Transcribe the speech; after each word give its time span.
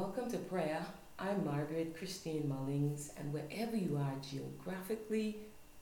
Welcome 0.00 0.30
to 0.30 0.38
prayer. 0.38 0.86
I'm 1.18 1.44
Margaret 1.44 1.96
Christine 1.98 2.48
Mullings, 2.48 3.10
and 3.18 3.32
wherever 3.32 3.76
you 3.76 3.96
are 3.96 4.14
geographically, 4.22 5.38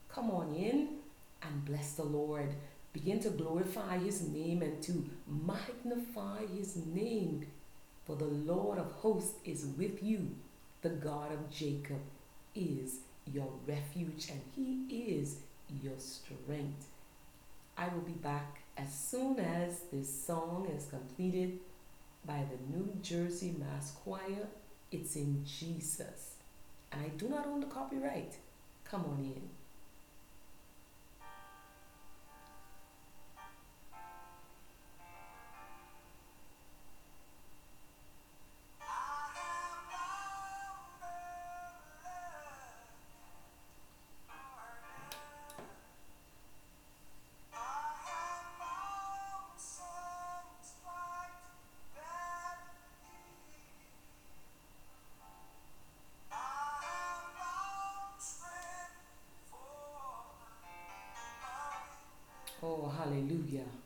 come 0.09 0.31
on 0.31 0.55
in 0.55 0.95
and 1.43 1.63
bless 1.65 1.91
the 1.91 2.03
Lord. 2.03 2.49
Begin 2.93 3.19
to 3.19 3.29
glorify 3.29 3.99
His 3.99 4.27
name 4.27 4.63
and 4.63 4.81
to 4.81 5.07
magnify 5.27 6.47
His 6.47 6.77
name. 6.77 7.45
For 8.07 8.15
the 8.15 8.25
Lord 8.25 8.79
of 8.79 8.91
hosts 8.91 9.35
is 9.45 9.67
with 9.77 10.01
you, 10.01 10.31
the 10.81 10.89
God 10.89 11.31
of 11.31 11.51
Jacob 11.51 12.01
is 12.55 13.01
your 13.31 13.51
refuge, 13.67 14.31
and 14.31 14.41
He 14.55 15.11
is 15.19 15.41
your 15.83 15.99
strength. 15.99 16.87
I 17.77 17.89
will 17.89 18.01
be 18.01 18.13
back 18.13 18.63
as 18.77 18.91
soon 18.91 19.39
as 19.39 19.81
this 19.91 20.11
song 20.11 20.67
is 20.75 20.87
completed 20.87 21.59
by 22.27 22.43
the 22.51 22.77
New 22.77 22.93
Jersey 23.01 23.55
Mass 23.57 23.91
Choir. 24.03 24.47
It's 24.91 25.15
in 25.15 25.45
Jesus. 25.45 26.35
And 26.91 27.01
I 27.01 27.07
do 27.09 27.29
not 27.29 27.47
own 27.47 27.61
the 27.61 27.67
copyright. 27.67 28.35
Come 28.83 29.05
on 29.05 29.23
in. 29.23 29.49
Hallelujah. 63.07 63.76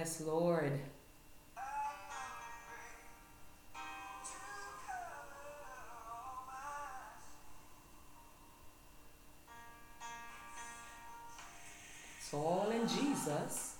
Yes, 0.00 0.22
Lord. 0.22 0.72
All 12.32 12.70
in 12.70 12.88
Jesus. 12.88 13.79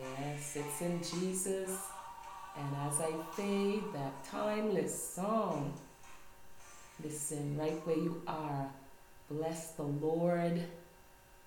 Yes, 0.00 0.56
it's 0.56 0.80
in 0.80 0.98
Jesus. 1.02 1.78
And 2.56 2.76
as 2.86 3.00
I 3.00 3.12
fade 3.32 3.82
that 3.92 4.24
timeless 4.24 5.12
song, 5.14 5.74
listen 7.04 7.56
right 7.58 7.86
where 7.86 7.96
you 7.96 8.22
are. 8.26 8.66
Bless 9.30 9.72
the 9.72 9.82
Lord. 9.82 10.62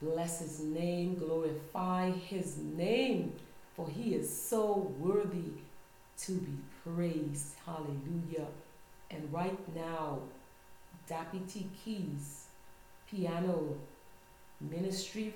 Bless 0.01 0.39
his 0.39 0.59
name. 0.59 1.15
Glorify 1.15 2.11
his 2.11 2.57
name. 2.57 3.33
For 3.75 3.89
he 3.89 4.13
is 4.13 4.29
so 4.31 4.93
worthy 4.99 5.53
to 6.19 6.33
be 6.33 6.57
praised. 6.83 7.55
Hallelujah. 7.65 8.47
And 9.09 9.33
right 9.33 9.75
now, 9.75 10.19
T 11.07 11.67
Keys 11.83 12.45
piano 13.09 13.75
ministry 14.61 15.33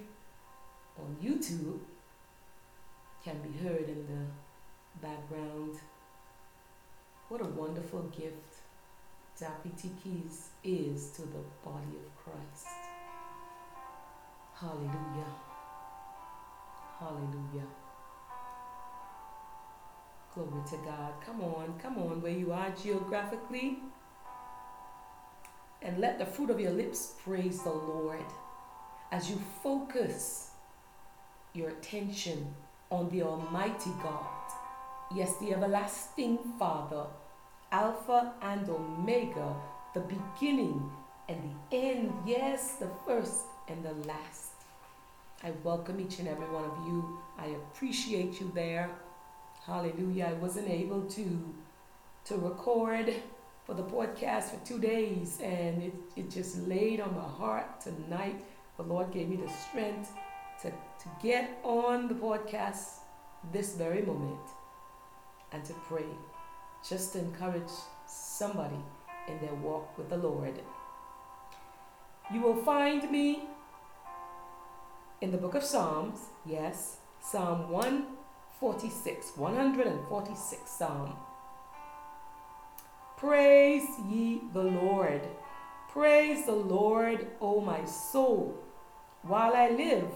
on 0.98 1.16
YouTube 1.24 1.80
can 3.28 3.52
be 3.52 3.58
heard 3.58 3.90
in 3.90 4.06
the 4.08 5.06
background. 5.06 5.76
What 7.28 7.42
a 7.42 7.46
wonderful 7.46 8.04
gift 8.04 8.62
Dappy 9.38 9.76
T 9.82 9.92
Keys 10.02 10.52
is 10.64 11.10
to 11.12 11.24
the 11.24 11.44
body 11.62 11.98
of 11.98 12.24
Christ. 12.24 12.68
Hallelujah. 14.56 15.34
Hallelujah. 17.00 17.68
Glory 20.34 20.64
to 20.70 20.78
God. 20.86 21.14
Come 21.26 21.42
on, 21.42 21.78
come 21.84 21.98
on, 21.98 22.22
where 22.22 22.32
you 22.32 22.54
are 22.54 22.70
geographically. 22.82 23.80
And 25.82 26.00
let 26.00 26.18
the 26.18 26.26
fruit 26.26 26.50
of 26.50 26.62
your 26.62 26.72
lips 26.72 27.16
praise 27.26 27.62
the 27.62 27.72
Lord 27.72 28.26
as 29.12 29.30
you 29.30 29.38
focus 29.62 30.52
your 31.54 31.70
attention 31.70 32.56
on 32.90 33.10
the 33.10 33.24
Almighty 33.24 33.92
God. 34.02 34.26
Yes, 35.14 35.38
the 35.38 35.54
everlasting 35.54 36.38
Father, 36.60 37.06
Alpha 37.72 38.34
and 38.42 38.70
Omega, 38.70 39.56
the 39.94 40.02
beginning 40.02 40.90
and 41.30 41.38
the 41.72 41.78
end. 41.78 42.14
Yes, 42.26 42.74
the 42.76 42.90
first 43.06 43.44
and 43.68 43.84
the 43.84 43.94
last. 44.08 44.52
I 45.44 45.52
welcome 45.64 46.00
each 46.00 46.20
and 46.20 46.28
every 46.28 46.48
one 46.48 46.64
of 46.64 46.88
you. 46.88 47.20
I 47.38 47.48
appreciate 47.48 48.40
you 48.40 48.52
there. 48.56 48.90
Hallelujah. 49.66 50.26
I 50.30 50.34
wasn't 50.34 50.70
able 50.70 51.04
to 51.04 51.54
to 52.26 52.36
record 52.36 53.14
for 53.66 53.74
the 53.74 53.84
podcast 53.84 54.46
for 54.46 54.66
two 54.66 54.80
days 54.80 55.40
and 55.42 55.82
it, 55.82 55.94
it 56.18 56.30
just 56.30 56.58
laid 56.68 57.00
on 57.00 57.16
my 57.16 57.22
heart 57.22 57.80
tonight. 57.80 58.36
The 58.76 58.84
Lord 58.84 59.12
gave 59.12 59.30
me 59.30 59.38
the 59.38 59.50
strength 59.50 60.12
to, 60.62 60.70
to 60.70 61.10
get 61.22 61.60
on 61.64 62.08
the 62.08 62.16
podcast 62.16 63.00
this 63.52 63.76
very 63.76 64.02
moment 64.02 64.40
and 65.52 65.64
to 65.66 65.74
pray. 65.88 66.06
Just 66.88 67.14
to 67.14 67.20
encourage 67.20 67.72
somebody 68.08 68.80
in 69.28 69.40
their 69.40 69.54
walk 69.56 69.98
with 69.98 70.10
the 70.10 70.18
Lord. 70.18 70.62
You 72.34 72.42
will 72.42 72.62
find 72.64 73.10
me 73.10 73.44
in 75.22 75.32
the 75.32 75.38
book 75.38 75.56
of 75.56 75.64
Psalms, 75.64 76.20
yes, 76.46 76.98
Psalm 77.22 77.70
146, 77.72 79.34
146 79.36 80.70
Psalm. 80.70 81.16
Praise 83.18 83.88
ye 84.10 84.42
the 84.54 84.64
Lord. 84.64 85.22
Praise 85.90 86.46
the 86.46 86.52
Lord, 86.52 87.28
O 87.42 87.62
my 87.62 87.84
soul. 87.86 88.64
While 89.24 89.56
I 89.56 89.70
live, 89.70 90.08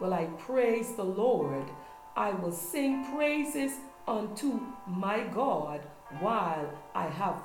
will 0.00 0.14
I 0.14 0.26
praise 0.38 0.94
the 0.94 1.04
Lord. 1.04 1.70
I 2.16 2.32
will 2.32 2.52
sing 2.52 3.04
praises 3.14 3.72
unto 4.06 4.60
my 4.86 5.20
God 5.20 5.80
while 6.20 6.68
I 6.94 7.06
have 7.06 7.42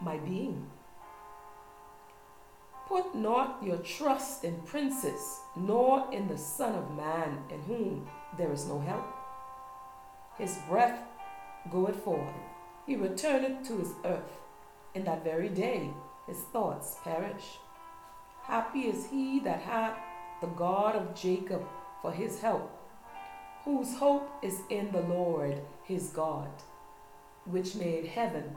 my 0.00 0.16
being. 0.18 0.70
Put 2.88 3.14
not 3.14 3.62
your 3.62 3.78
trust 3.78 4.44
in 4.44 4.60
princes, 4.62 5.40
nor 5.56 6.06
in 6.12 6.28
the 6.28 6.38
Son 6.38 6.74
of 6.74 6.96
Man, 6.96 7.38
in 7.50 7.60
whom 7.62 8.08
there 8.38 8.52
is 8.52 8.66
no 8.66 8.78
help. 8.80 9.12
His 10.38 10.58
breath 10.68 11.02
goeth 11.70 11.96
forth, 11.96 12.34
he 12.86 12.94
returneth 12.94 13.66
to 13.66 13.78
his 13.78 13.92
earth. 14.04 14.38
In 14.94 15.04
that 15.04 15.24
very 15.24 15.48
day 15.48 15.90
his 16.26 16.38
thoughts 16.52 16.96
perish. 17.02 17.58
Happy 18.42 18.82
is 18.82 19.06
he 19.06 19.40
that 19.40 19.60
hath 19.62 19.96
the 20.40 20.46
God 20.48 20.96
of 20.96 21.14
Jacob 21.14 21.62
for 22.02 22.12
his 22.12 22.40
help, 22.40 22.70
whose 23.64 23.96
hope 23.96 24.30
is 24.42 24.60
in 24.70 24.92
the 24.92 25.02
Lord 25.02 25.60
his 25.84 26.08
God, 26.10 26.50
which 27.44 27.74
made 27.74 28.06
heaven 28.06 28.56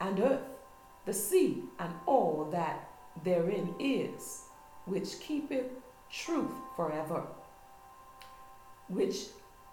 and 0.00 0.20
earth, 0.20 0.40
the 1.04 1.12
sea, 1.12 1.64
and 1.78 1.92
all 2.06 2.48
that 2.52 2.88
therein 3.24 3.74
is, 3.78 4.44
which 4.84 5.20
keepeth 5.20 5.70
truth 6.10 6.52
forever, 6.76 7.24
which 8.88 9.26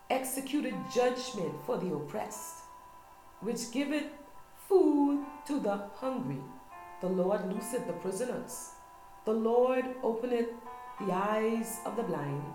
executed 0.09 0.75
judgment 0.93 1.53
for 1.65 1.77
the 1.77 1.93
oppressed, 1.93 2.63
which 3.41 3.71
giveth 3.71 4.05
food 4.67 5.25
to 5.47 5.59
the 5.59 5.77
hungry. 5.95 6.41
The 7.01 7.09
Lord 7.09 7.51
looseth 7.53 7.85
the 7.85 7.93
prisoners. 7.93 8.69
The 9.25 9.33
Lord 9.33 9.85
openeth 10.03 10.49
the 11.05 11.13
eyes 11.13 11.79
of 11.85 11.95
the 11.95 12.03
blind. 12.03 12.53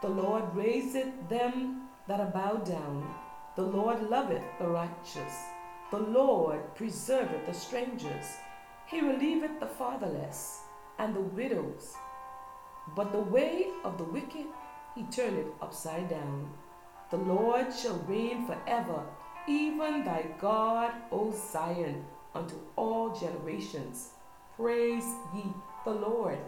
The 0.00 0.08
Lord 0.08 0.44
raiseth 0.54 1.28
them 1.28 1.88
that 2.08 2.18
are 2.18 2.30
bowed 2.30 2.66
down. 2.66 3.06
The 3.54 3.62
Lord 3.62 4.10
loveth 4.10 4.42
the 4.58 4.66
righteous. 4.66 5.34
The 5.90 5.98
Lord 5.98 6.74
preserveth 6.74 7.46
the 7.46 7.54
strangers. 7.54 8.26
He 8.86 9.00
relieveth 9.00 9.60
the 9.60 9.66
fatherless 9.66 10.62
and 10.98 11.14
the 11.14 11.20
widows. 11.20 11.94
But 12.96 13.12
the 13.12 13.20
way 13.20 13.68
of 13.84 13.96
the 13.96 14.04
wicked 14.04 14.46
he 14.96 15.04
turneth 15.04 15.46
upside 15.60 16.08
down. 16.08 16.50
The 17.10 17.18
Lord 17.18 17.66
shall 17.72 17.98
reign 18.08 18.46
forever, 18.46 19.04
even 19.46 20.04
thy 20.04 20.26
God, 20.40 20.92
O 21.12 21.30
Zion, 21.30 22.04
unto 22.34 22.56
all 22.74 23.14
generations. 23.14 24.10
Praise 24.56 25.04
ye 25.34 25.44
the 25.84 25.92
Lord. 25.92 26.38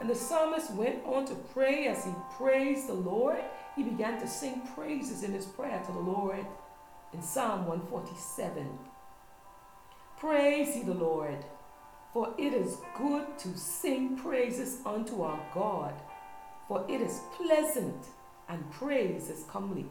And 0.00 0.08
the 0.08 0.14
psalmist 0.14 0.72
went 0.74 1.04
on 1.04 1.26
to 1.26 1.34
pray 1.34 1.88
as 1.88 2.04
he 2.04 2.12
praised 2.36 2.88
the 2.88 2.94
Lord. 2.94 3.42
He 3.74 3.82
began 3.82 4.20
to 4.20 4.28
sing 4.28 4.62
praises 4.74 5.22
in 5.24 5.32
his 5.32 5.46
prayer 5.46 5.82
to 5.86 5.92
the 5.92 5.98
Lord 5.98 6.46
in 7.12 7.22
Psalm 7.22 7.66
147. 7.66 8.78
Praise 10.18 10.76
ye 10.76 10.82
the 10.82 10.94
Lord, 10.94 11.44
for 12.12 12.34
it 12.38 12.52
is 12.52 12.78
good 12.96 13.38
to 13.38 13.56
sing 13.56 14.16
praises 14.16 14.80
unto 14.84 15.22
our 15.22 15.40
God, 15.54 15.94
for 16.66 16.84
it 16.88 17.00
is 17.00 17.20
pleasant 17.36 18.06
and 18.48 18.70
praise 18.70 19.30
is 19.30 19.44
comely. 19.44 19.86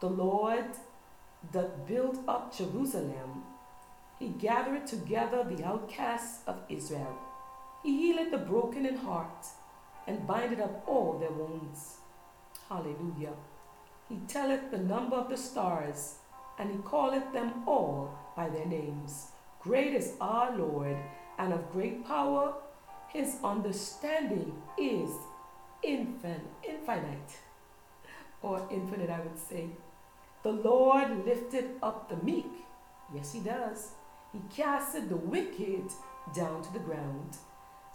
The 0.00 0.10
Lord 0.10 0.66
doth 1.52 1.86
build 1.86 2.18
up 2.28 2.56
Jerusalem, 2.56 3.44
he 4.18 4.28
gathereth 4.28 4.86
together 4.86 5.44
the 5.44 5.64
outcasts 5.64 6.40
of 6.46 6.60
Israel. 6.68 7.16
He 7.86 7.98
healeth 7.98 8.32
the 8.32 8.38
broken 8.38 8.84
in 8.84 8.96
heart 8.96 9.46
and 10.08 10.26
bindeth 10.26 10.58
up 10.58 10.82
all 10.88 11.18
their 11.20 11.30
wounds. 11.30 11.98
Hallelujah. 12.68 13.34
He 14.08 14.16
telleth 14.26 14.72
the 14.72 14.78
number 14.78 15.14
of 15.14 15.28
the 15.28 15.36
stars, 15.36 16.16
and 16.58 16.72
he 16.72 16.78
calleth 16.78 17.32
them 17.32 17.62
all 17.64 18.10
by 18.36 18.48
their 18.48 18.66
names. 18.66 19.28
Great 19.60 19.94
is 19.94 20.14
our 20.20 20.56
Lord, 20.56 20.96
and 21.38 21.52
of 21.52 21.70
great 21.70 22.04
power. 22.04 22.54
His 23.06 23.36
understanding 23.44 24.60
is 24.76 25.10
infin- 25.84 26.50
infinite, 26.68 27.38
or 28.42 28.66
infinite, 28.68 29.10
I 29.10 29.20
would 29.20 29.38
say. 29.38 29.68
The 30.42 30.50
Lord 30.50 31.24
lifted 31.24 31.76
up 31.84 32.08
the 32.08 32.16
meek. 32.16 32.50
Yes, 33.14 33.32
he 33.32 33.38
does. 33.38 33.92
He 34.32 34.40
casted 34.52 35.08
the 35.08 35.16
wicked 35.16 35.88
down 36.34 36.62
to 36.64 36.72
the 36.72 36.80
ground. 36.80 37.38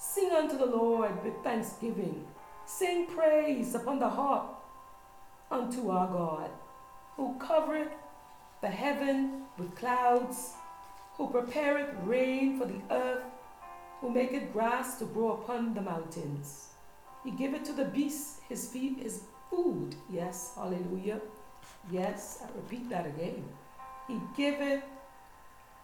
Sing 0.04 0.32
unto 0.32 0.58
the 0.58 0.66
Lord 0.66 1.24
with 1.24 1.44
thanksgiving. 1.44 2.26
Sing 2.66 3.06
praise 3.06 3.76
upon 3.76 4.00
the 4.00 4.10
harp 4.10 4.56
unto 5.52 5.92
our 5.92 6.08
God, 6.08 6.50
who 7.16 7.36
covereth 7.38 7.92
the 8.62 8.68
heaven 8.68 9.44
with 9.60 9.76
clouds, 9.76 10.54
who 11.14 11.30
prepareth 11.30 11.94
rain 12.04 12.58
for 12.58 12.66
the 12.66 12.82
earth, 12.90 13.24
who 14.00 14.10
maketh 14.10 14.52
grass 14.52 14.98
to 14.98 15.06
grow 15.06 15.34
upon 15.34 15.76
the 15.76 15.82
mountains. 15.82 16.70
He 17.24 17.30
giveth 17.30 17.64
to 17.66 17.74
the 17.74 17.86
beasts 17.86 18.42
his 18.50 18.70
feet 18.70 18.98
his 19.04 19.22
food. 19.52 19.94
Yes, 20.10 20.54
hallelujah. 20.56 21.22
Yes, 21.92 22.40
I 22.44 22.48
repeat 22.56 22.90
that 22.90 23.06
again. 23.06 23.44
He 24.08 24.20
giveth 24.36 24.84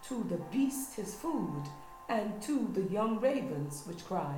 to 0.08 0.24
the 0.24 0.38
beast 0.50 0.96
his 0.96 1.14
food, 1.14 1.62
and 2.08 2.40
to 2.42 2.70
the 2.72 2.92
young 2.92 3.20
ravens 3.20 3.82
which 3.86 4.04
cry. 4.06 4.36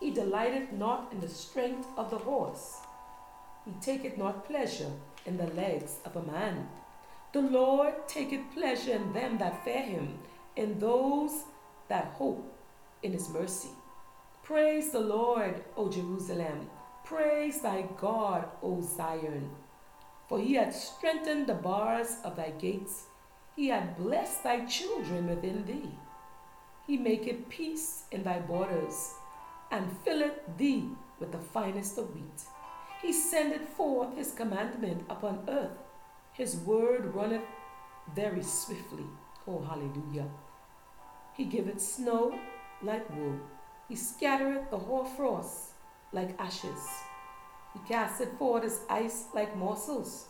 He 0.00 0.10
delighteth 0.10 0.72
not 0.72 1.08
in 1.12 1.20
the 1.20 1.28
strength 1.28 1.86
of 1.96 2.10
the 2.10 2.18
horse, 2.18 2.78
He 3.64 3.72
taketh 3.80 4.18
not 4.18 4.46
pleasure 4.46 4.92
in 5.24 5.38
the 5.38 5.46
legs 5.46 5.96
of 6.04 6.16
a 6.16 6.22
man. 6.22 6.68
The 7.32 7.40
Lord 7.40 8.06
taketh 8.06 8.52
pleasure 8.52 8.92
in 8.92 9.12
them 9.12 9.38
that 9.38 9.64
fear 9.64 9.82
him, 9.82 10.18
in 10.54 10.78
those 10.78 11.44
that 11.88 12.14
hope 12.18 12.54
in 13.02 13.12
his 13.12 13.28
mercy. 13.28 13.70
Praise 14.42 14.92
the 14.92 15.00
Lord, 15.00 15.64
O 15.76 15.88
Jerusalem. 15.88 16.68
Praise 17.04 17.60
thy 17.60 17.82
God, 17.98 18.44
O 18.62 18.80
Zion. 18.82 19.50
For 20.28 20.38
he 20.38 20.54
hath 20.54 20.76
strengthened 20.76 21.46
the 21.46 21.54
bars 21.54 22.16
of 22.24 22.36
thy 22.36 22.50
gates. 22.50 23.04
He 23.56 23.68
hath 23.68 23.96
blessed 23.96 24.42
thy 24.44 24.64
children 24.66 25.28
within 25.28 25.64
thee. 25.64 25.90
He 26.86 26.96
maketh 26.96 27.48
peace 27.48 28.04
in 28.12 28.22
thy 28.24 28.40
borders, 28.40 29.14
and 29.70 29.96
filleth 30.04 30.40
thee 30.58 30.90
with 31.18 31.32
the 31.32 31.38
finest 31.38 31.96
of 31.98 32.14
wheat. 32.14 32.42
He 33.00 33.12
sendeth 33.12 33.68
forth 33.70 34.16
his 34.16 34.32
commandment 34.32 35.04
upon 35.08 35.44
earth. 35.48 35.78
His 36.32 36.56
word 36.56 37.14
runneth 37.14 37.44
very 38.14 38.42
swiftly. 38.42 39.06
Oh, 39.46 39.60
hallelujah. 39.60 40.28
He 41.34 41.44
giveth 41.44 41.80
snow 41.80 42.38
like 42.82 43.08
wool. 43.16 43.38
He 43.88 43.96
scattereth 43.96 44.70
the 44.70 44.78
hoarfrost 44.78 45.72
like 46.12 46.38
ashes. 46.38 46.88
He 47.72 47.80
casteth 47.88 48.38
forth 48.38 48.62
his 48.62 48.80
ice 48.88 49.26
like 49.34 49.56
morsels. 49.56 50.28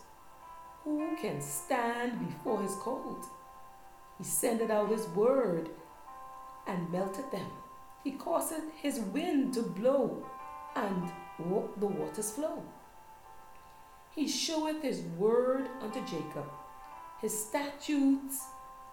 Who 0.83 1.15
can 1.17 1.41
stand 1.41 2.25
before 2.25 2.61
his 2.61 2.75
cold? 2.75 3.25
He 4.17 4.23
sendeth 4.23 4.69
out 4.69 4.91
his 4.91 5.07
word 5.09 5.69
and 6.67 6.91
melted 6.91 7.31
them. 7.31 7.49
He 8.03 8.11
causeth 8.11 8.63
his 8.81 8.99
wind 8.99 9.53
to 9.55 9.61
blow, 9.61 10.25
and 10.75 11.11
the 11.37 11.87
waters 11.87 12.31
flow. 12.31 12.63
He 14.13 14.27
showeth 14.27 14.81
his 14.81 15.01
word 15.17 15.67
unto 15.81 15.99
Jacob, 16.05 16.49
his 17.19 17.37
statutes 17.37 18.43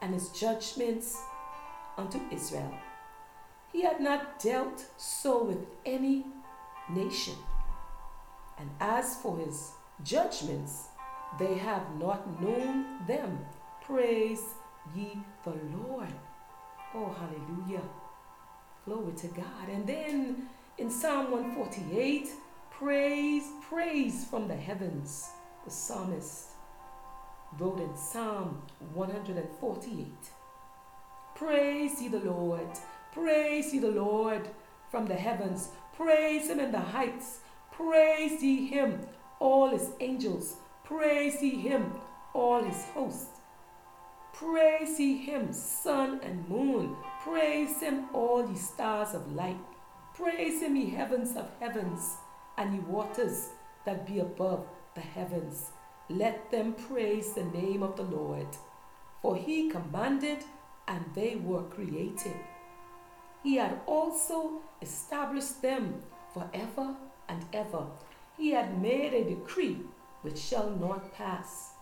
and 0.00 0.12
his 0.14 0.30
judgments 0.30 1.20
unto 1.96 2.20
Israel. 2.30 2.74
He 3.72 3.82
had 3.82 4.00
not 4.00 4.40
dealt 4.40 4.84
so 4.96 5.44
with 5.44 5.64
any 5.86 6.26
nation. 6.90 7.36
And 8.58 8.70
as 8.80 9.16
for 9.16 9.38
his 9.38 9.70
judgments, 10.02 10.88
they 11.38 11.54
have 11.54 11.94
not 11.98 12.40
known 12.40 13.06
them. 13.06 13.46
Praise 13.82 14.42
ye 14.94 15.18
the 15.44 15.54
Lord. 15.76 16.12
Oh, 16.94 17.14
hallelujah. 17.18 17.82
Glory 18.84 19.12
to 19.14 19.28
God. 19.28 19.68
And 19.70 19.86
then 19.86 20.48
in 20.76 20.90
Psalm 20.90 21.30
148, 21.30 22.28
praise, 22.70 23.44
praise 23.68 24.24
from 24.24 24.48
the 24.48 24.56
heavens. 24.56 25.30
The 25.64 25.70
psalmist 25.70 26.48
wrote 27.58 27.80
in 27.80 27.96
Psalm 27.96 28.60
148 28.94 30.06
Praise 31.34 32.02
ye 32.02 32.08
the 32.08 32.18
Lord. 32.18 32.68
Praise 33.12 33.72
ye 33.72 33.78
the 33.78 33.90
Lord 33.90 34.48
from 34.90 35.06
the 35.06 35.14
heavens. 35.14 35.70
Praise 35.96 36.48
him 36.50 36.60
in 36.60 36.72
the 36.72 36.78
heights. 36.80 37.38
Praise 37.70 38.42
ye 38.42 38.66
him, 38.66 39.00
all 39.40 39.70
his 39.70 39.90
angels. 40.00 40.56
Praise 40.84 41.42
ye 41.42 41.50
him, 41.56 41.94
all 42.34 42.62
his 42.62 42.84
hosts. 42.94 43.31
Praise 44.32 44.98
ye 44.98 45.16
him, 45.18 45.52
sun 45.52 46.20
and 46.22 46.48
moon. 46.48 46.96
Praise 47.22 47.80
him, 47.80 48.06
all 48.12 48.48
ye 48.48 48.56
stars 48.56 49.14
of 49.14 49.32
light. 49.32 49.60
Praise 50.14 50.62
him, 50.62 50.74
ye 50.74 50.90
heavens 50.90 51.36
of 51.36 51.50
heavens, 51.60 52.16
and 52.56 52.74
ye 52.74 52.80
waters 52.80 53.50
that 53.84 54.06
be 54.06 54.18
above 54.18 54.66
the 54.94 55.00
heavens. 55.00 55.70
Let 56.08 56.50
them 56.50 56.74
praise 56.74 57.34
the 57.34 57.44
name 57.44 57.82
of 57.82 57.96
the 57.96 58.02
Lord. 58.02 58.48
For 59.20 59.36
he 59.36 59.70
commanded, 59.70 60.44
and 60.88 61.04
they 61.14 61.36
were 61.36 61.62
created. 61.62 62.36
He 63.42 63.56
had 63.56 63.80
also 63.86 64.62
established 64.80 65.62
them 65.62 66.02
forever 66.34 66.96
and 67.28 67.44
ever. 67.52 67.86
He 68.36 68.50
had 68.50 68.80
made 68.80 69.14
a 69.14 69.24
decree 69.24 69.80
which 70.22 70.38
shall 70.38 70.70
not 70.70 71.12
pass. 71.14 71.72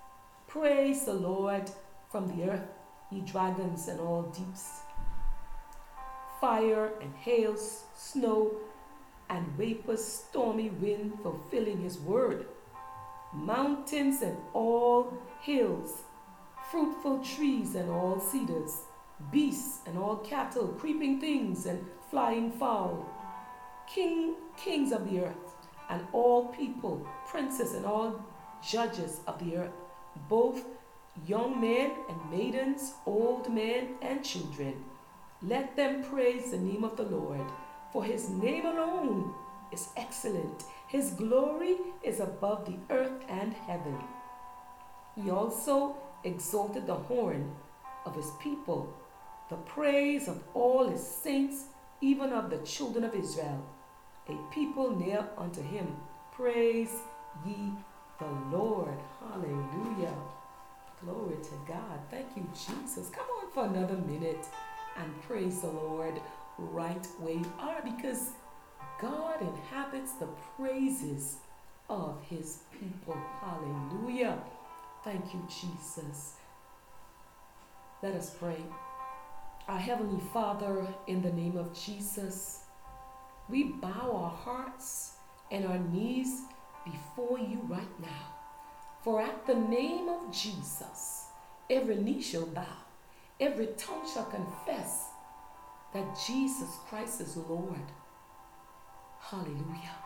Praise 0.46 1.04
the 1.04 1.14
Lord 1.14 1.70
from 2.10 2.26
the 2.26 2.50
earth, 2.50 2.68
ye 3.10 3.20
dragons 3.20 3.86
and 3.88 4.00
all 4.00 4.22
deeps. 4.22 4.80
Fire 6.40 6.92
and 7.00 7.14
hail, 7.14 7.56
snow 7.56 8.52
and 9.28 9.46
vapors, 9.56 10.04
stormy 10.04 10.70
wind 10.70 11.12
fulfilling 11.22 11.80
his 11.80 11.98
word. 11.98 12.46
Mountains 13.32 14.22
and 14.22 14.36
all 14.52 15.12
hills, 15.40 16.02
fruitful 16.70 17.22
trees 17.24 17.76
and 17.76 17.88
all 17.88 18.18
cedars, 18.18 18.80
beasts 19.30 19.78
and 19.86 19.96
all 19.96 20.16
cattle, 20.16 20.68
creeping 20.68 21.20
things 21.20 21.66
and 21.66 21.86
flying 22.10 22.50
fowl, 22.50 23.06
king, 23.86 24.34
kings 24.56 24.90
of 24.90 25.08
the 25.08 25.20
earth, 25.20 25.54
and 25.88 26.04
all 26.12 26.46
people, 26.46 27.06
princes 27.28 27.74
and 27.74 27.86
all 27.86 28.24
judges 28.68 29.20
of 29.28 29.38
the 29.38 29.56
earth, 29.56 29.72
both 30.28 30.64
young 31.26 31.60
men 31.60 31.92
and 32.08 32.30
maidens, 32.30 32.94
old 33.06 33.52
men 33.52 33.96
and 34.02 34.24
children. 34.24 34.84
Let 35.42 35.76
them 35.76 36.04
praise 36.04 36.50
the 36.50 36.58
name 36.58 36.84
of 36.84 36.96
the 36.96 37.04
Lord, 37.04 37.46
for 37.92 38.04
his 38.04 38.28
name 38.28 38.66
alone 38.66 39.32
is 39.72 39.88
excellent. 39.96 40.64
His 40.88 41.10
glory 41.10 41.76
is 42.02 42.20
above 42.20 42.66
the 42.66 42.76
earth 42.94 43.22
and 43.28 43.54
heaven. 43.54 43.98
He 45.14 45.30
also 45.30 45.96
exalted 46.24 46.86
the 46.86 46.94
horn 46.94 47.54
of 48.04 48.14
his 48.14 48.30
people, 48.40 48.92
the 49.48 49.56
praise 49.56 50.28
of 50.28 50.42
all 50.54 50.88
his 50.88 51.06
saints, 51.06 51.66
even 52.00 52.32
of 52.32 52.50
the 52.50 52.58
children 52.58 53.04
of 53.04 53.14
Israel, 53.14 53.64
a 54.28 54.36
people 54.52 54.96
near 54.96 55.28
unto 55.36 55.62
him. 55.62 55.96
Praise 56.32 56.92
ye 57.46 57.72
the 58.18 58.56
Lord. 58.56 58.98
Hallelujah. 59.20 60.14
Glory 61.04 61.36
to 61.42 61.54
God. 61.66 62.00
Thank 62.10 62.36
you, 62.36 62.46
Jesus. 62.52 63.08
Come 63.10 63.26
on 63.40 63.50
for 63.52 63.64
another 63.64 63.96
minute 63.96 64.46
and 64.98 65.22
praise 65.22 65.62
the 65.62 65.68
Lord 65.68 66.20
right 66.58 67.06
where 67.18 67.34
you 67.34 67.52
are 67.58 67.80
because 67.82 68.30
God 69.00 69.40
inhabits 69.40 70.12
the 70.12 70.28
praises 70.56 71.36
of 71.88 72.22
his 72.28 72.60
people. 72.78 73.16
Hallelujah. 73.40 74.38
Thank 75.02 75.32
you, 75.32 75.42
Jesus. 75.48 76.34
Let 78.02 78.14
us 78.14 78.30
pray. 78.38 78.62
Our 79.68 79.78
Heavenly 79.78 80.22
Father, 80.32 80.86
in 81.06 81.22
the 81.22 81.32
name 81.32 81.56
of 81.56 81.72
Jesus, 81.72 82.60
we 83.48 83.64
bow 83.64 84.12
our 84.12 84.30
hearts 84.30 85.12
and 85.50 85.64
our 85.64 85.78
knees 85.78 86.42
before 86.84 87.38
you 87.38 87.60
right 87.68 88.00
now. 88.00 88.39
For 89.02 89.20
at 89.20 89.46
the 89.46 89.54
name 89.54 90.08
of 90.08 90.30
Jesus, 90.30 91.24
every 91.70 91.96
knee 91.96 92.20
shall 92.20 92.46
bow, 92.46 92.76
every 93.38 93.68
tongue 93.78 94.06
shall 94.12 94.26
confess 94.26 95.06
that 95.94 96.18
Jesus 96.26 96.68
Christ 96.88 97.20
is 97.20 97.36
Lord. 97.36 97.92
Hallelujah. 99.20 99.96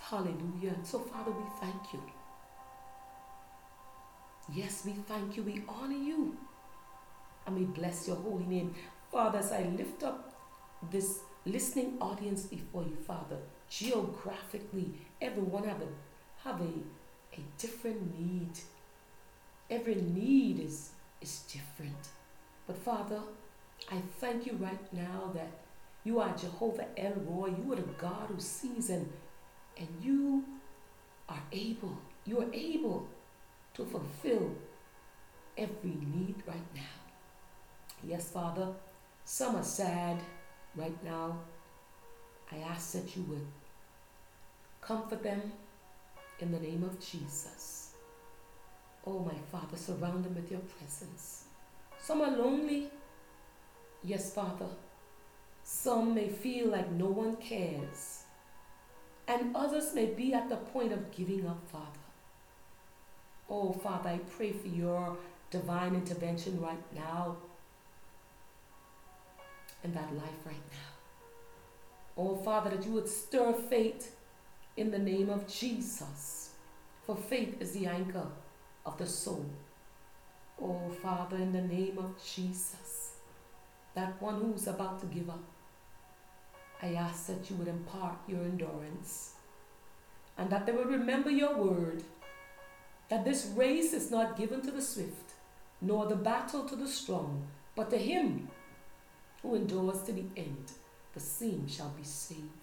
Hallelujah. 0.00 0.74
And 0.74 0.86
so, 0.86 0.98
Father, 0.98 1.30
we 1.30 1.44
thank 1.60 1.92
you. 1.92 2.02
Yes, 4.52 4.82
we 4.84 4.92
thank 4.92 5.36
you. 5.36 5.42
We 5.42 5.62
honor 5.68 5.96
you. 5.96 6.36
And 7.46 7.56
we 7.56 7.64
bless 7.64 8.06
your 8.06 8.16
holy 8.16 8.44
name. 8.44 8.74
Father, 9.10 9.38
as 9.38 9.50
I 9.50 9.62
lift 9.62 10.02
up 10.02 10.34
this 10.90 11.20
listening 11.44 11.96
audience 12.00 12.42
before 12.42 12.82
you, 12.82 12.96
Father, 13.06 13.38
geographically, 13.68 14.92
everyone 15.20 15.64
have 15.64 15.80
a, 15.80 16.48
have 16.48 16.60
a 16.60 16.70
a 17.34 17.40
different 17.58 18.18
need. 18.18 18.52
Every 19.70 19.94
need 19.94 20.60
is, 20.60 20.90
is 21.20 21.40
different. 21.52 22.08
But 22.66 22.76
Father, 22.76 23.20
I 23.90 23.96
thank 24.20 24.46
you 24.46 24.52
right 24.60 24.92
now 24.92 25.30
that 25.34 25.50
you 26.04 26.20
are 26.20 26.34
Jehovah 26.36 26.86
El 26.96 27.14
Roi. 27.26 27.48
You 27.48 27.72
are 27.72 27.76
the 27.76 27.82
God 27.98 28.28
who 28.28 28.40
sees 28.40 28.90
and, 28.90 29.10
and 29.78 29.88
you 30.02 30.44
are 31.28 31.42
able, 31.52 31.96
you 32.24 32.40
are 32.40 32.52
able 32.52 33.08
to 33.74 33.84
fulfill 33.84 34.50
every 35.56 35.96
need 36.14 36.36
right 36.46 36.74
now. 36.74 36.82
Yes, 38.04 38.30
Father, 38.30 38.68
some 39.24 39.56
are 39.56 39.62
sad 39.62 40.18
right 40.74 41.04
now. 41.04 41.38
I 42.50 42.56
ask 42.58 42.92
that 42.92 43.16
you 43.16 43.22
would 43.24 43.46
comfort 44.80 45.22
them, 45.22 45.52
in 46.40 46.50
the 46.50 46.58
name 46.58 46.82
of 46.82 46.98
Jesus. 47.00 47.90
Oh, 49.06 49.20
my 49.20 49.38
Father, 49.50 49.76
surround 49.76 50.24
them 50.24 50.34
with 50.34 50.50
your 50.50 50.60
presence. 50.60 51.44
Some 52.00 52.20
are 52.20 52.36
lonely. 52.36 52.90
Yes, 54.04 54.32
Father. 54.34 54.66
Some 55.64 56.14
may 56.14 56.28
feel 56.28 56.68
like 56.68 56.90
no 56.90 57.06
one 57.06 57.36
cares. 57.36 58.24
And 59.28 59.54
others 59.54 59.94
may 59.94 60.06
be 60.06 60.34
at 60.34 60.48
the 60.48 60.56
point 60.56 60.92
of 60.92 61.10
giving 61.12 61.46
up, 61.46 61.62
Father. 61.70 61.86
Oh, 63.48 63.72
Father, 63.72 64.10
I 64.10 64.18
pray 64.36 64.52
for 64.52 64.68
your 64.68 65.16
divine 65.50 65.94
intervention 65.94 66.60
right 66.60 66.94
now 66.94 67.36
in 69.84 69.92
that 69.94 70.14
life 70.14 70.46
right 70.46 70.54
now. 70.54 70.92
Oh, 72.16 72.36
Father, 72.36 72.70
that 72.70 72.84
you 72.84 72.92
would 72.92 73.08
stir 73.08 73.52
faith 73.52 74.16
in 74.76 74.90
the 74.90 74.98
name 74.98 75.28
of 75.30 75.46
Jesus. 75.46 76.50
For 77.06 77.16
faith 77.16 77.60
is 77.60 77.72
the 77.72 77.86
anchor 77.86 78.26
of 78.86 78.96
the 78.98 79.06
soul. 79.06 79.46
Oh, 80.60 80.88
Father, 81.02 81.36
in 81.36 81.52
the 81.52 81.62
name 81.62 81.98
of 81.98 82.14
Jesus, 82.24 83.16
that 83.94 84.20
one 84.22 84.40
who's 84.40 84.66
about 84.66 85.00
to 85.00 85.06
give 85.06 85.28
up, 85.28 85.42
I 86.80 86.94
ask 86.94 87.26
that 87.26 87.48
you 87.50 87.56
would 87.56 87.68
impart 87.68 88.16
your 88.26 88.40
endurance 88.40 89.34
and 90.38 90.50
that 90.50 90.66
they 90.66 90.72
would 90.72 90.88
remember 90.88 91.30
your 91.30 91.56
word 91.56 92.02
that 93.08 93.24
this 93.24 93.52
race 93.54 93.92
is 93.92 94.10
not 94.10 94.38
given 94.38 94.62
to 94.62 94.70
the 94.70 94.80
swift, 94.80 95.34
nor 95.80 96.06
the 96.06 96.16
battle 96.16 96.64
to 96.64 96.74
the 96.74 96.88
strong, 96.88 97.46
but 97.76 97.90
to 97.90 97.98
him 97.98 98.48
who 99.42 99.54
endures 99.54 100.02
to 100.02 100.12
the 100.12 100.24
end. 100.36 100.72
The 101.12 101.20
same 101.20 101.68
shall 101.68 101.90
be 101.90 102.04
saved. 102.04 102.61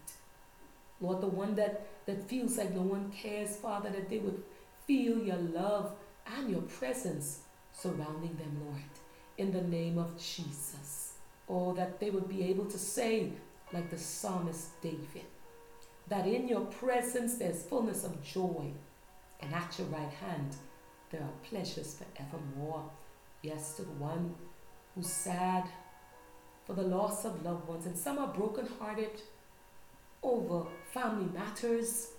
Lord, 1.01 1.21
the 1.21 1.27
one 1.27 1.55
that, 1.55 1.87
that 2.05 2.27
feels 2.27 2.57
like 2.57 2.73
no 2.73 2.81
one 2.81 3.11
cares, 3.11 3.55
Father, 3.55 3.89
that 3.89 4.09
they 4.09 4.19
would 4.19 4.43
feel 4.85 5.19
your 5.19 5.37
love 5.37 5.93
and 6.37 6.49
your 6.49 6.61
presence 6.61 7.41
surrounding 7.73 8.35
them, 8.35 8.61
Lord, 8.65 8.83
in 9.37 9.51
the 9.51 9.61
name 9.61 9.97
of 9.97 10.17
Jesus. 10.17 11.13
Oh, 11.47 11.73
that 11.73 11.99
they 11.99 12.09
would 12.09 12.27
be 12.27 12.43
able 12.43 12.65
to 12.65 12.77
say, 12.77 13.31
like 13.73 13.89
the 13.89 13.97
psalmist 13.97 14.81
David, 14.81 15.25
that 16.07 16.27
in 16.27 16.47
your 16.47 16.65
presence 16.65 17.35
there's 17.35 17.63
fullness 17.63 18.03
of 18.03 18.21
joy, 18.23 18.71
and 19.41 19.53
at 19.53 19.77
your 19.79 19.87
right 19.87 20.11
hand 20.11 20.55
there 21.11 21.21
are 21.21 21.49
pleasures 21.49 21.95
forevermore. 21.95 22.83
Yes, 23.41 23.75
to 23.77 23.83
the 23.83 23.91
one 23.91 24.35
who's 24.93 25.07
sad 25.07 25.63
for 26.65 26.73
the 26.73 26.83
loss 26.83 27.25
of 27.25 27.43
loved 27.43 27.67
ones, 27.67 27.85
and 27.85 27.97
some 27.97 28.19
are 28.19 28.27
brokenhearted 28.27 29.21
over 30.23 30.65
family 30.93 31.29
matters. 31.33 32.11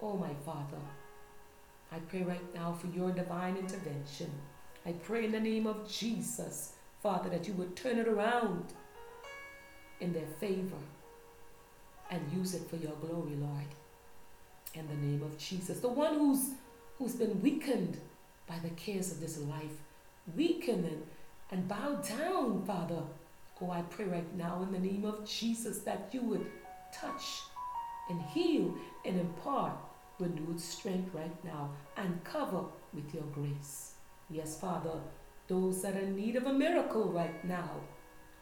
Oh, 0.00 0.16
my 0.16 0.34
Father, 0.44 0.82
I 1.90 1.98
pray 1.98 2.22
right 2.22 2.54
now 2.54 2.72
for 2.72 2.88
your 2.88 3.12
divine 3.12 3.56
intervention. 3.56 4.30
I 4.84 4.92
pray 4.92 5.26
in 5.26 5.32
the 5.32 5.40
name 5.40 5.66
of 5.66 5.88
Jesus, 5.88 6.72
Father, 7.02 7.30
that 7.30 7.46
you 7.46 7.54
would 7.54 7.76
turn 7.76 7.98
it 7.98 8.08
around 8.08 8.64
in 10.00 10.12
their 10.12 10.26
favor 10.40 10.82
and 12.10 12.20
use 12.32 12.54
it 12.54 12.68
for 12.68 12.76
your 12.76 12.92
glory, 12.92 13.36
Lord. 13.36 13.66
In 14.74 14.88
the 14.88 15.06
name 15.06 15.22
of 15.22 15.36
Jesus. 15.38 15.80
The 15.80 15.88
one 15.88 16.14
who's 16.14 16.50
who's 16.98 17.14
been 17.14 17.40
weakened 17.42 17.98
by 18.46 18.58
the 18.62 18.70
cares 18.70 19.10
of 19.12 19.20
this 19.20 19.38
life, 19.38 19.76
weakened 20.36 20.84
and, 20.84 21.02
and 21.50 21.68
bowed 21.68 22.06
down, 22.06 22.64
Father. 22.64 23.02
Oh, 23.60 23.70
I 23.70 23.82
pray 23.82 24.06
right 24.06 24.36
now 24.36 24.62
in 24.62 24.72
the 24.72 24.78
name 24.78 25.04
of 25.04 25.24
Jesus 25.24 25.78
that 25.80 26.08
you 26.12 26.22
would 26.22 26.46
touch 26.92 27.42
and 28.08 28.20
heal 28.22 28.74
and 29.04 29.20
impart 29.20 29.72
renewed 30.18 30.60
strength 30.60 31.14
right 31.14 31.44
now 31.44 31.70
and 31.96 32.22
cover 32.24 32.64
with 32.94 33.12
your 33.14 33.24
grace. 33.24 33.94
Yes, 34.30 34.58
Father, 34.58 35.00
those 35.48 35.82
that 35.82 35.96
are 35.96 36.00
in 36.00 36.16
need 36.16 36.36
of 36.36 36.46
a 36.46 36.52
miracle 36.52 37.04
right 37.10 37.44
now. 37.44 37.70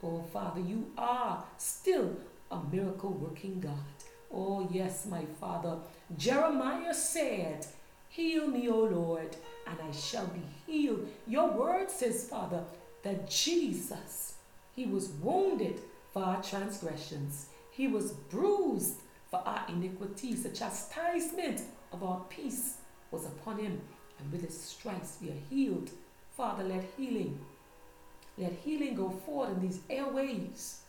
Oh, 0.03 0.23
Father, 0.33 0.61
you 0.61 0.91
are 0.97 1.45
still 1.59 2.17
a 2.51 2.61
miracle 2.71 3.13
working 3.13 3.61
God. 3.61 3.75
Oh, 4.33 4.69
yes, 4.71 5.07
my 5.07 5.25
Father. 5.41 5.79
Jeremiah 6.17 6.95
said, 6.95 7.67
Heal 8.09 8.49
me, 8.49 8.69
O 8.69 8.81
Lord, 8.81 9.37
and 9.67 9.79
I 9.81 9.93
shall 9.93 10.27
be 10.27 10.43
healed. 10.67 11.09
Your 11.27 11.51
word 11.53 11.91
says, 11.91 12.29
Father, 12.29 12.65
that 13.03 13.31
Jesus, 13.31 14.35
he 14.75 14.87
was 14.87 15.11
wounded 15.23 15.81
for 16.13 16.25
our 16.25 16.43
transgressions, 16.43 17.47
he 17.81 17.87
was 17.87 18.13
bruised 18.13 18.97
for 19.31 19.39
our 19.47 19.65
iniquities. 19.67 20.43
The 20.43 20.51
chastisement 20.51 21.63
of 21.93 22.03
our 22.03 22.21
peace 22.29 22.75
was 23.11 23.25
upon 23.25 23.57
him, 23.57 23.81
and 24.19 24.31
with 24.31 24.43
his 24.43 24.61
stripes 24.61 25.17
we 25.23 25.31
are 25.31 25.43
healed. 25.49 25.89
Father, 26.37 26.63
let 26.63 26.85
healing, 26.99 27.41
let 28.37 28.53
healing 28.53 28.97
go 28.97 29.09
forth 29.09 29.53
in 29.53 29.63
these 29.63 29.81
airways 29.89 30.83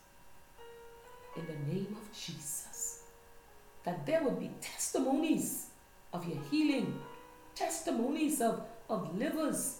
in 1.38 1.45
the 1.45 1.73
name 1.73 1.95
of 1.95 2.12
Jesus. 2.12 3.04
That 3.86 4.06
there 4.06 4.21
would 4.25 4.41
be 4.41 4.51
testimonies 4.60 5.67
of 6.12 6.27
your 6.27 6.43
healing, 6.51 6.99
testimonies 7.56 8.41
of, 8.41 8.63
of 8.89 9.17
livers 9.17 9.77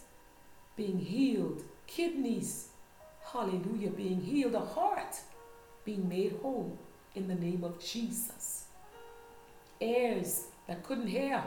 being 0.78 0.98
healed, 0.98 1.62
kidneys, 1.88 2.70
hallelujah, 3.34 3.90
being 3.90 4.22
healed, 4.22 4.56
a 4.56 4.62
heart 4.62 5.18
being 5.84 6.08
made 6.08 6.40
whole 6.42 6.80
in 7.16 7.28
the 7.28 7.36
name 7.36 7.64
of 7.64 7.80
Jesus. 7.80 8.66
Ears 9.80 10.46
that 10.68 10.84
couldn't 10.84 11.08
hear 11.08 11.44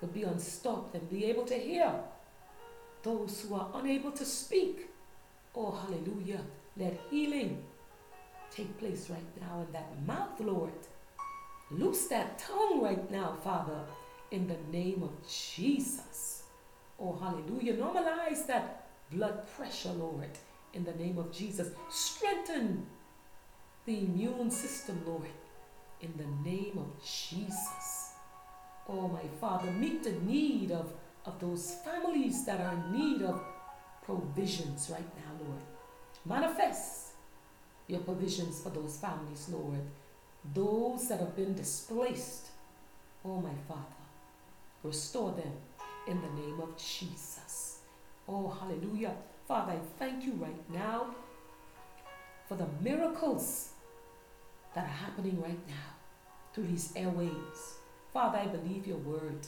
would 0.00 0.12
be 0.12 0.22
unstopped 0.22 0.94
and 0.94 1.08
be 1.10 1.24
able 1.24 1.44
to 1.44 1.54
hear. 1.54 1.92
Those 3.02 3.42
who 3.42 3.54
are 3.54 3.70
unable 3.74 4.12
to 4.12 4.24
speak, 4.24 4.90
oh 5.54 5.70
hallelujah, 5.72 6.40
let 6.76 7.00
healing 7.10 7.62
take 8.50 8.78
place 8.78 9.08
right 9.08 9.40
now 9.40 9.64
in 9.66 9.72
that 9.72 10.06
mouth, 10.06 10.40
Lord. 10.40 10.72
Loose 11.70 12.08
that 12.08 12.38
tongue 12.38 12.82
right 12.82 13.10
now, 13.10 13.36
Father, 13.44 13.80
in 14.30 14.48
the 14.48 14.56
name 14.76 15.02
of 15.02 15.12
Jesus. 15.28 16.42
Oh, 16.98 17.16
hallelujah. 17.16 17.74
Normalize 17.74 18.46
that 18.46 18.88
blood 19.10 19.46
pressure, 19.56 19.92
Lord, 19.92 20.30
in 20.74 20.84
the 20.84 20.92
name 20.94 21.16
of 21.18 21.32
Jesus. 21.32 21.70
Strengthen 21.88 22.86
the 23.86 23.98
immune 23.98 24.50
system, 24.50 25.02
Lord, 25.06 25.30
in 26.00 26.12
the 26.16 26.48
name 26.48 26.78
of 26.78 27.02
Jesus. 27.04 28.14
Oh, 28.88 29.08
my 29.08 29.22
Father, 29.40 29.70
meet 29.70 30.02
the 30.02 30.12
need 30.12 30.70
of, 30.72 30.92
of 31.24 31.38
those 31.40 31.76
families 31.84 32.44
that 32.46 32.60
are 32.60 32.72
in 32.72 32.92
need 32.92 33.22
of 33.22 33.40
provisions 34.04 34.90
right 34.90 35.16
now, 35.16 35.46
Lord. 35.46 35.62
Manifest 36.24 37.12
your 37.86 38.00
provisions 38.00 38.60
for 38.60 38.70
those 38.70 38.96
families, 38.96 39.48
Lord. 39.50 39.80
Those 40.54 41.08
that 41.08 41.20
have 41.20 41.36
been 41.36 41.54
displaced, 41.54 42.48
oh, 43.24 43.40
my 43.40 43.54
Father, 43.68 43.80
restore 44.82 45.32
them 45.32 45.52
in 46.06 46.20
the 46.20 46.42
name 46.42 46.60
of 46.60 46.76
Jesus. 46.76 47.78
Oh, 48.28 48.48
hallelujah. 48.48 49.14
Father, 49.46 49.72
I 49.72 49.78
thank 49.98 50.24
you 50.24 50.32
right 50.32 50.70
now 50.70 51.14
for 52.50 52.56
the 52.56 52.66
miracles 52.82 53.68
that 54.74 54.82
are 54.82 54.88
happening 54.88 55.40
right 55.40 55.68
now 55.68 55.94
through 56.52 56.66
these 56.66 56.92
airways. 56.96 57.76
Father, 58.12 58.38
I 58.38 58.46
believe 58.48 58.88
your 58.88 58.96
word 58.96 59.46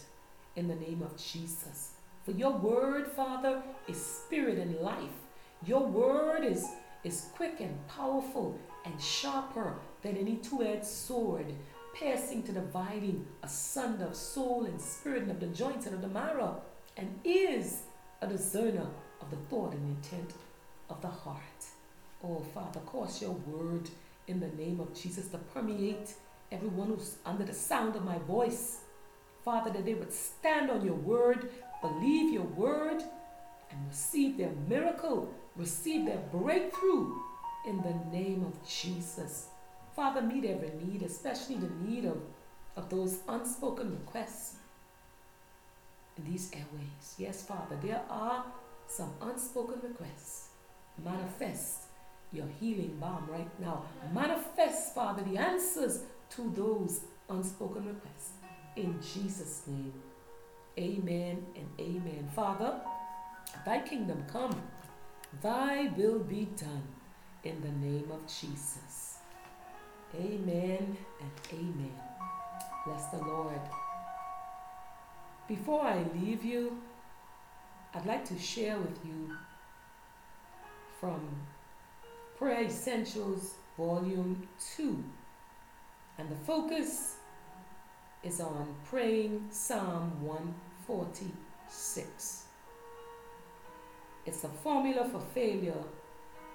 in 0.55 0.69
the 0.69 0.77
name 0.77 1.03
of 1.03 1.17
Jesus. 1.17 1.95
For 2.25 2.31
your 2.31 2.53
word, 2.53 3.09
Father, 3.09 3.61
is 3.88 4.01
spirit 4.01 4.57
and 4.57 4.77
life. 4.77 5.19
Your 5.67 5.85
word 5.85 6.45
is, 6.45 6.65
is 7.03 7.27
quick 7.35 7.59
and 7.59 7.77
powerful 7.88 8.57
and 8.85 9.03
sharper 9.03 9.75
than 10.03 10.17
any 10.17 10.37
two 10.37 10.62
edged 10.62 10.85
sword, 10.85 11.47
piercing 11.95 12.45
to 12.45 12.53
dividing 12.53 13.27
asunder 13.43 14.05
of 14.05 14.15
soul 14.15 14.67
and 14.67 14.81
spirit 14.81 15.23
and 15.23 15.33
of 15.33 15.41
the 15.41 15.49
joints 15.49 15.87
and 15.87 15.97
of 15.97 16.03
the 16.03 16.07
marrow, 16.07 16.62
and 16.97 17.19
is 17.25 17.81
a 18.21 18.29
discerner 18.29 18.87
of 19.21 19.29
the 19.31 19.37
thought 19.51 19.73
and 19.73 19.97
intent 19.97 20.35
of 20.88 21.03
the 21.03 21.09
heart. 21.09 21.43
Oh, 22.25 22.41
Father, 22.55 22.81
cause 22.87 23.21
your 23.21 23.33
word 23.33 23.91
in 24.29 24.39
the 24.39 24.49
name 24.49 24.79
of 24.79 24.95
Jesus 24.95 25.29
to 25.29 25.39
permeate 25.39 26.15
everyone 26.53 26.89
who's 26.89 27.17
under 27.27 27.45
the 27.45 27.53
sound 27.53 27.97
of 27.97 28.05
my 28.05 28.19
voice. 28.19 28.79
Father, 29.45 29.71
that 29.71 29.85
they 29.85 29.95
would 29.95 30.13
stand 30.13 30.71
on 30.71 30.85
your 30.85 30.95
word, 30.95 31.51
believe 31.81 32.33
your 32.33 32.45
word, 32.45 33.03
and 33.71 33.89
receive 33.89 34.37
their 34.37 34.53
miracle, 34.69 35.35
receive 35.57 36.07
their 36.07 36.23
breakthrough 36.31 37.13
in 37.67 37.79
the 37.79 38.17
name 38.17 38.45
of 38.45 38.69
Jesus. 38.69 39.49
Father, 39.97 40.23
meet 40.23 40.45
every 40.45 40.71
need, 40.85 41.03
especially 41.03 41.57
the 41.57 41.71
need 41.85 42.05
of, 42.05 42.19
of 42.77 42.89
those 42.89 43.19
unspoken 43.29 43.91
requests 43.91 44.57
in 46.17 46.31
these 46.31 46.53
airways. 46.53 47.15
Yes, 47.19 47.45
Father, 47.45 47.77
there 47.83 48.03
are 48.09 48.45
some 48.87 49.13
unspoken 49.21 49.81
requests. 49.83 50.49
Manifest 51.03 51.82
your 52.33 52.47
healing 52.61 52.97
balm 53.01 53.27
right 53.31 53.61
now. 53.61 53.85
Manifest, 54.12 54.95
Father, 54.95 55.23
the 55.23 55.37
answers 55.37 56.01
to 56.31 56.51
those 56.57 57.03
unspoken 57.29 57.87
requests. 57.87 58.31
In 58.77 58.99
Jesus' 59.14 59.62
name, 59.66 59.92
amen 60.79 61.45
and 61.55 61.68
amen. 61.79 62.29
Father, 62.35 62.81
thy 63.66 63.81
kingdom 63.81 64.25
come, 64.33 64.57
thy 65.42 65.92
will 65.97 66.21
be 66.21 66.49
done 66.57 66.83
in 67.45 67.61
the 67.61 67.87
name 67.87 68.11
of 68.11 68.27
Jesus. 68.27 69.18
Amen 70.14 70.97
and 71.21 71.31
amen. 71.53 71.92
Bless 72.87 73.07
the 73.07 73.18
Lord. 73.18 73.61
Before 75.49 75.83
I 75.83 76.05
leave 76.14 76.45
you, 76.45 76.81
I'd 77.95 78.07
like 78.07 78.25
to 78.27 78.38
share 78.38 78.79
with 78.79 78.99
you 79.05 79.37
from 80.99 81.21
Prayer 82.43 82.65
Essentials 82.65 83.55
Volume 83.79 84.49
2. 84.75 85.05
And 86.19 86.29
the 86.29 86.35
focus 86.45 87.15
is 88.25 88.41
on 88.41 88.75
praying 88.85 89.47
Psalm 89.49 90.27
146. 90.27 92.43
It's 94.27 94.43
a 94.43 94.49
formula 94.49 95.09
for 95.09 95.21
failure, 95.21 95.85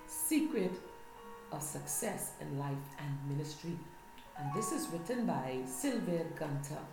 secret 0.07 0.73
of 1.53 1.63
success 1.63 2.31
in 2.41 2.59
life 2.59 2.75
and 2.99 3.37
ministry. 3.37 3.77
And 4.37 4.53
this 4.53 4.73
is 4.73 4.89
written 4.89 5.25
by 5.25 5.59
Sylvia 5.65 6.25
Gunter. 6.37 6.83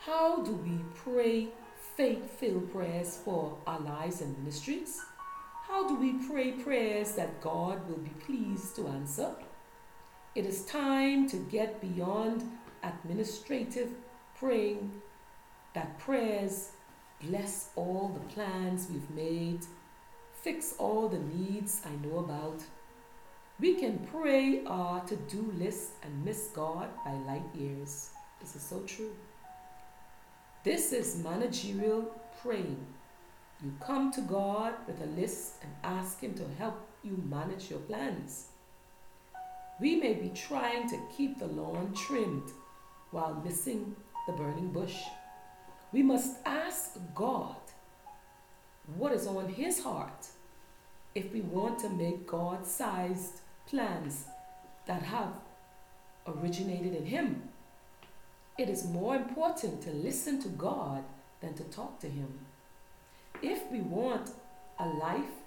How 0.00 0.42
do 0.42 0.54
we 0.54 0.80
pray 0.96 1.50
faith 1.96 2.28
filled 2.40 2.72
prayers 2.72 3.18
for 3.24 3.56
our 3.68 3.78
lives 3.78 4.20
and 4.20 4.36
ministries? 4.38 5.00
How 5.70 5.86
do 5.86 5.94
we 5.94 6.14
pray 6.14 6.50
prayers 6.50 7.12
that 7.12 7.40
God 7.40 7.88
will 7.88 7.98
be 7.98 8.10
pleased 8.26 8.74
to 8.74 8.88
answer? 8.88 9.30
It 10.34 10.44
is 10.44 10.64
time 10.64 11.28
to 11.28 11.36
get 11.36 11.80
beyond 11.80 12.42
administrative 12.82 13.90
praying 14.34 15.00
that 15.74 15.96
prayers 16.00 16.70
bless 17.20 17.68
all 17.76 18.08
the 18.08 18.34
plans 18.34 18.88
we've 18.90 19.10
made, 19.10 19.60
fix 20.32 20.74
all 20.76 21.08
the 21.08 21.20
needs 21.20 21.82
I 21.86 22.04
know 22.04 22.18
about. 22.18 22.60
We 23.60 23.74
can 23.74 24.00
pray 24.12 24.64
our 24.66 25.04
to 25.04 25.14
do 25.14 25.54
list 25.56 25.92
and 26.02 26.24
miss 26.24 26.48
God 26.52 26.88
by 27.04 27.12
light 27.12 27.46
years. 27.54 28.10
This 28.40 28.56
is 28.56 28.62
so 28.62 28.80
true. 28.80 29.14
This 30.64 30.92
is 30.92 31.22
managerial 31.22 32.10
praying. 32.42 32.84
You 33.62 33.74
come 33.78 34.10
to 34.12 34.22
God 34.22 34.72
with 34.86 35.02
a 35.02 35.20
list 35.20 35.56
and 35.62 35.70
ask 35.84 36.20
Him 36.20 36.32
to 36.34 36.44
help 36.58 36.80
you 37.02 37.22
manage 37.28 37.68
your 37.68 37.80
plans. 37.80 38.46
We 39.78 39.96
may 39.96 40.14
be 40.14 40.30
trying 40.30 40.88
to 40.88 40.98
keep 41.14 41.38
the 41.38 41.46
lawn 41.46 41.92
trimmed 41.94 42.50
while 43.10 43.34
missing 43.44 43.96
the 44.26 44.32
burning 44.32 44.72
bush. 44.72 44.96
We 45.92 46.02
must 46.02 46.38
ask 46.46 46.98
God 47.14 47.56
what 48.96 49.12
is 49.12 49.26
on 49.26 49.48
His 49.48 49.82
heart 49.82 50.28
if 51.14 51.30
we 51.30 51.42
want 51.42 51.78
to 51.80 51.90
make 51.90 52.26
God 52.26 52.66
sized 52.66 53.40
plans 53.66 54.24
that 54.86 55.02
have 55.02 55.34
originated 56.26 56.94
in 56.94 57.04
Him. 57.04 57.42
It 58.56 58.70
is 58.70 58.86
more 58.86 59.16
important 59.16 59.82
to 59.82 59.90
listen 59.90 60.40
to 60.42 60.48
God 60.48 61.04
than 61.40 61.52
to 61.54 61.64
talk 61.64 62.00
to 62.00 62.08
Him. 62.08 62.46
If 63.42 63.70
we 63.70 63.80
want 63.80 64.32
a 64.78 64.86
life 64.86 65.38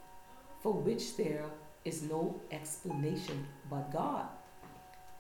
for 0.62 0.74
which 0.74 1.16
there 1.16 1.46
is 1.86 2.02
no 2.02 2.42
explanation 2.52 3.46
but 3.70 3.92
God, 3.92 4.26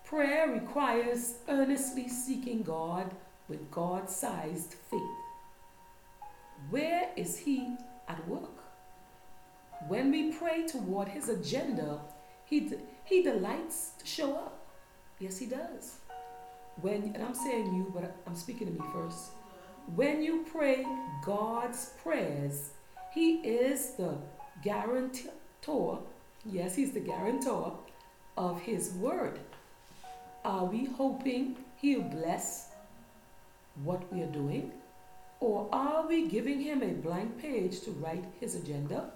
prayer 0.04 0.50
requires 0.50 1.36
earnestly 1.50 2.08
seeking 2.08 2.64
God 2.64 3.14
with 3.48 3.70
God 3.70 4.10
sized 4.10 4.74
faith. 4.90 5.02
Where 6.72 7.10
is 7.16 7.38
He 7.38 7.76
at 8.08 8.28
work? 8.28 8.64
When 9.88 10.10
we 10.10 10.32
pray 10.32 10.66
toward 10.66 11.10
His 11.10 11.30
agenda, 11.30 12.00
He, 12.46 12.72
he 13.04 13.22
delights 13.22 13.92
to 14.00 14.08
show 14.08 14.34
up. 14.34 14.66
Yes, 15.20 15.38
He 15.38 15.46
does. 15.46 16.00
When, 16.82 17.12
and 17.14 17.22
I'm 17.22 17.36
saying 17.36 17.68
you, 17.76 17.92
but 17.94 18.16
I'm 18.26 18.36
speaking 18.36 18.66
to 18.66 18.74
me 18.74 18.82
first. 18.92 19.32
When 19.88 20.24
you 20.24 20.46
pray 20.50 20.88
God's 21.24 21.92
prayers, 22.02 22.72
He 23.14 23.36
is 23.36 23.92
the 23.96 24.18
guarantor, 24.64 26.00
yes, 26.46 26.76
He's 26.76 26.94
the 26.94 27.00
guarantor 27.00 27.74
of 28.36 28.62
His 28.62 28.94
word. 28.94 29.40
Are 30.44 30.66
we 30.66 30.86
hoping 30.86 31.58
He'll 31.78 32.02
bless 32.02 32.70
what 33.84 34.12
we 34.12 34.24
are 34.24 34.32
doing? 34.32 34.72
Or 35.42 35.68
are 35.72 36.08
we 36.08 36.28
giving 36.28 36.62
Him 36.62 36.82
a 36.82 36.94
blank 36.94 37.38
page 37.38 37.82
to 37.82 37.92
write 37.92 38.24
His 38.40 38.56
agenda? 38.56 39.12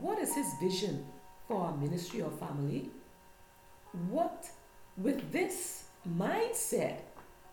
What 0.00 0.18
is 0.18 0.34
His 0.34 0.48
vision 0.60 1.04
for 1.46 1.60
our 1.66 1.76
ministry 1.76 2.22
or 2.22 2.30
family? 2.30 2.90
What, 4.08 4.48
with 4.96 5.30
this 5.30 5.84
mindset, 6.08 7.00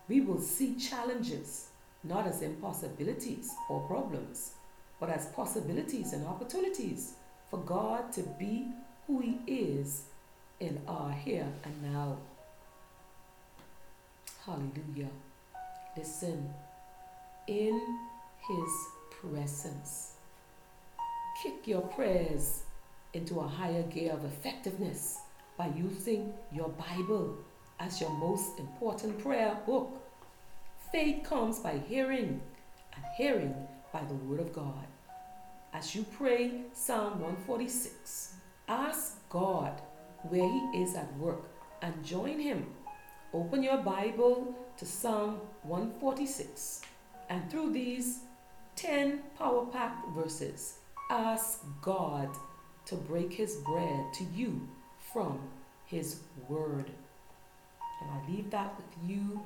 we 0.08 0.22
will 0.22 0.40
see 0.40 0.74
challenges 0.74 1.67
not 2.04 2.26
as 2.26 2.42
impossibilities 2.42 3.50
or 3.68 3.80
problems, 3.80 4.52
but 5.00 5.10
as 5.10 5.26
possibilities 5.26 6.12
and 6.12 6.26
opportunities 6.26 7.14
for 7.50 7.58
God 7.58 8.12
to 8.12 8.22
be 8.22 8.68
who 9.06 9.20
He 9.20 9.38
is 9.46 10.04
in 10.60 10.80
our 10.86 11.12
here 11.12 11.46
and 11.64 11.82
now. 11.92 12.18
Hallelujah. 14.44 15.10
Listen, 15.96 16.50
in 17.46 17.80
His 18.48 18.70
presence, 19.10 20.12
kick 21.42 21.66
your 21.66 21.82
prayers 21.82 22.62
into 23.14 23.40
a 23.40 23.48
higher 23.48 23.82
gear 23.84 24.12
of 24.12 24.24
effectiveness 24.24 25.18
by 25.56 25.68
using 25.76 26.32
your 26.52 26.68
Bible 26.68 27.36
as 27.80 28.00
your 28.00 28.10
most 28.10 28.58
important 28.58 29.18
prayer 29.18 29.56
book. 29.66 30.07
Faith 30.90 31.22
comes 31.22 31.58
by 31.58 31.78
hearing, 31.86 32.40
and 32.96 33.04
hearing 33.18 33.54
by 33.92 34.00
the 34.04 34.14
Word 34.14 34.40
of 34.40 34.54
God. 34.54 34.86
As 35.74 35.94
you 35.94 36.02
pray 36.16 36.62
Psalm 36.72 37.20
146, 37.20 38.32
ask 38.68 39.18
God 39.28 39.82
where 40.30 40.48
He 40.48 40.82
is 40.82 40.96
at 40.96 41.14
work 41.18 41.44
and 41.82 42.02
join 42.02 42.40
Him. 42.40 42.66
Open 43.34 43.62
your 43.62 43.76
Bible 43.76 44.54
to 44.78 44.86
Psalm 44.86 45.42
146, 45.64 46.80
and 47.28 47.50
through 47.50 47.74
these 47.74 48.20
10 48.76 49.20
power 49.36 49.66
packed 49.66 50.08
verses, 50.14 50.78
ask 51.10 51.66
God 51.82 52.30
to 52.86 52.94
break 52.94 53.34
His 53.34 53.56
bread 53.56 54.06
to 54.14 54.24
you 54.34 54.66
from 55.12 55.38
His 55.84 56.20
Word. 56.48 56.90
And 58.00 58.10
I 58.10 58.30
leave 58.30 58.48
that 58.52 58.74
with 58.78 59.10
you 59.10 59.42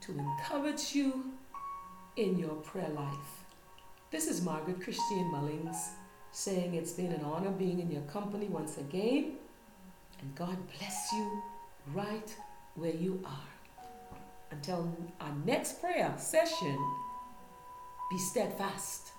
to 0.00 0.12
encourage 0.12 0.94
you 0.94 1.24
in 2.16 2.38
your 2.38 2.54
prayer 2.56 2.88
life. 2.88 3.44
This 4.10 4.26
is 4.26 4.42
Margaret 4.42 4.80
Christine 4.82 5.30
Mullings 5.30 5.76
saying 6.32 6.74
it's 6.74 6.92
been 6.92 7.12
an 7.12 7.22
honor 7.22 7.50
being 7.50 7.80
in 7.80 7.90
your 7.90 8.02
company 8.02 8.46
once 8.46 8.78
again. 8.78 9.32
And 10.20 10.34
God 10.34 10.56
bless 10.78 11.12
you 11.12 11.42
right 11.92 12.34
where 12.76 12.94
you 12.94 13.22
are. 13.24 13.86
Until 14.50 14.96
our 15.20 15.34
next 15.44 15.80
prayer 15.80 16.14
session, 16.16 16.78
be 18.10 18.18
steadfast, 18.18 19.12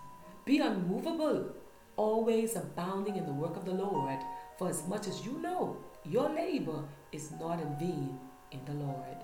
be 0.46 0.60
unmovable, 0.60 1.54
always 1.96 2.56
abounding 2.56 3.18
in 3.18 3.26
the 3.26 3.34
work 3.34 3.56
of 3.56 3.66
the 3.66 3.74
Lord, 3.74 4.20
for 4.58 4.68
as 4.68 4.88
much 4.88 5.08
as 5.08 5.26
you 5.26 5.34
know 5.40 5.78
your 6.06 6.30
labor 6.30 6.84
is 7.12 7.32
not 7.40 7.62
in 7.62 7.76
vain 7.78 8.20
in 8.52 8.60
the 8.66 8.74
Lord. 8.74 9.18